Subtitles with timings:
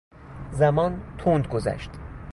[0.51, 1.89] زمان تند گذشت.